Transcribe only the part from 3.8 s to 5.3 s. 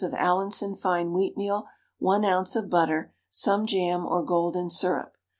or golden syrup.